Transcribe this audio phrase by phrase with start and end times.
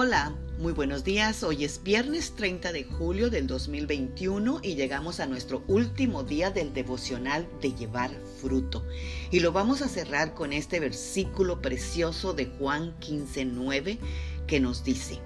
[0.00, 1.42] Hola, muy buenos días.
[1.42, 6.72] Hoy es viernes 30 de julio del 2021 y llegamos a nuestro último día del
[6.72, 8.86] devocional de llevar fruto.
[9.32, 13.98] Y lo vamos a cerrar con este versículo precioso de Juan 15:9
[14.46, 15.18] que nos dice: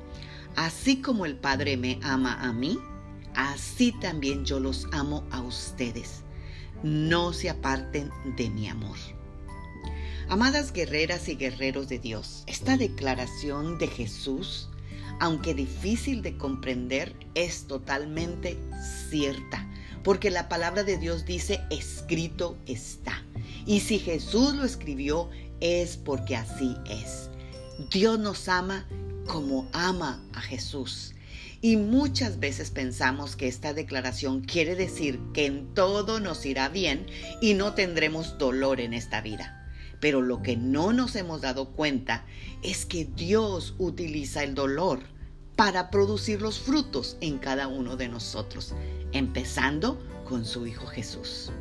[0.56, 2.78] Así como el Padre me ama a mí,
[3.34, 6.22] así también yo los amo a ustedes.
[6.82, 8.96] No se aparten de mi amor.
[10.28, 14.68] Amadas guerreras y guerreros de Dios, esta declaración de Jesús,
[15.20, 18.58] aunque difícil de comprender, es totalmente
[19.10, 19.68] cierta,
[20.02, 23.22] porque la palabra de Dios dice, escrito está.
[23.66, 25.30] Y si Jesús lo escribió,
[25.60, 27.30] es porque así es.
[27.90, 28.86] Dios nos ama
[29.26, 31.14] como ama a Jesús.
[31.60, 37.06] Y muchas veces pensamos que esta declaración quiere decir que en todo nos irá bien
[37.40, 39.61] y no tendremos dolor en esta vida.
[40.02, 42.26] Pero lo que no nos hemos dado cuenta
[42.60, 44.98] es que Dios utiliza el dolor
[45.54, 48.74] para producir los frutos en cada uno de nosotros,
[49.12, 51.52] empezando con su Hijo Jesús.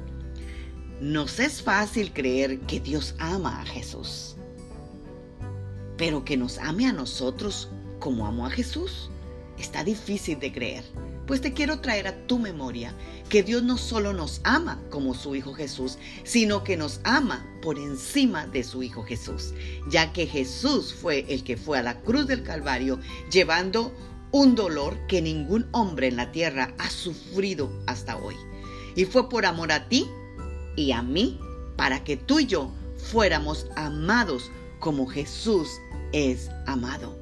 [0.99, 4.37] Nos es fácil creer que Dios ama a Jesús,
[5.95, 9.11] pero que nos ame a nosotros como amó a Jesús,
[9.59, 10.83] está difícil de creer.
[11.27, 12.95] Pues te quiero traer a tu memoria
[13.31, 17.79] que Dios no solo nos ama como su Hijo Jesús, sino que nos ama por
[17.79, 19.53] encima de su Hijo Jesús,
[19.89, 22.99] ya que Jesús fue el que fue a la cruz del Calvario
[23.31, 23.93] llevando
[24.31, 28.35] un dolor que ningún hombre en la tierra ha sufrido hasta hoy.
[28.97, 30.09] Y fue por amor a ti
[30.75, 31.39] y a mí,
[31.77, 35.69] para que tú y yo fuéramos amados como Jesús
[36.11, 37.17] es amado.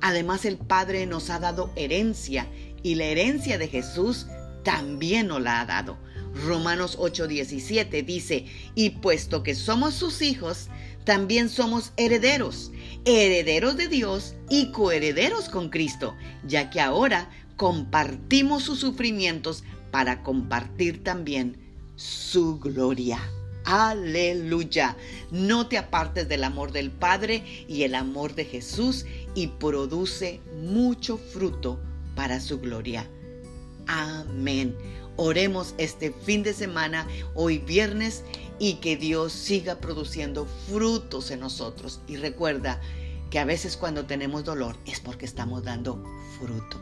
[0.00, 2.46] Además el Padre nos ha dado herencia
[2.84, 4.26] y la herencia de Jesús
[4.68, 5.96] también nos la ha dado.
[6.44, 8.44] Romanos 8:17 dice,
[8.74, 10.68] y puesto que somos sus hijos,
[11.04, 12.70] también somos herederos,
[13.06, 16.14] herederos de Dios y coherederos con Cristo,
[16.46, 21.56] ya que ahora compartimos sus sufrimientos para compartir también
[21.96, 23.20] su gloria.
[23.64, 24.98] Aleluya.
[25.30, 31.16] No te apartes del amor del Padre y el amor de Jesús y produce mucho
[31.16, 31.80] fruto
[32.14, 33.08] para su gloria.
[33.88, 34.76] Amén.
[35.16, 38.22] Oremos este fin de semana, hoy viernes,
[38.58, 42.00] y que Dios siga produciendo frutos en nosotros.
[42.06, 42.80] Y recuerda
[43.30, 46.02] que a veces cuando tenemos dolor es porque estamos dando
[46.38, 46.80] fruto.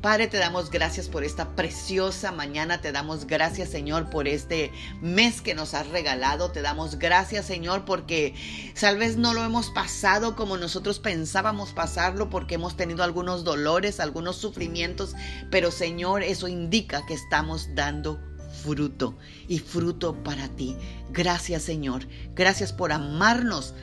[0.00, 2.80] Padre, te damos gracias por esta preciosa mañana.
[2.80, 6.50] Te damos gracias, Señor, por este mes que nos has regalado.
[6.50, 8.34] Te damos gracias, Señor, porque
[8.78, 14.00] tal vez no lo hemos pasado como nosotros pensábamos pasarlo, porque hemos tenido algunos dolores,
[14.00, 15.14] algunos sufrimientos.
[15.50, 18.20] Pero, Señor, eso indica que estamos dando
[18.62, 19.16] fruto
[19.48, 20.76] y fruto para ti.
[21.10, 22.06] Gracias, Señor.
[22.34, 23.74] Gracias por amarnos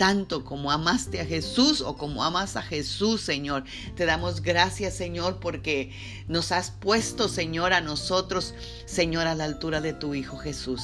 [0.00, 3.64] tanto como amaste a Jesús o como amas a Jesús, Señor.
[3.96, 5.92] Te damos gracias, Señor, porque
[6.26, 8.54] nos has puesto, Señor, a nosotros,
[8.86, 10.80] Señor, a la altura de tu Hijo Jesús.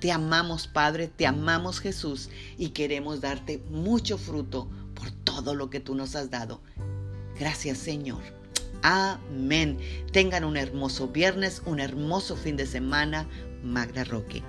[0.00, 5.80] Te amamos, Padre, te amamos, Jesús, y queremos darte mucho fruto por todo lo que
[5.80, 6.62] tú nos has dado.
[7.40, 8.22] Gracias, Señor.
[8.82, 9.80] Amén.
[10.12, 13.26] Tengan un hermoso viernes, un hermoso fin de semana.
[13.64, 14.44] Magda Roque.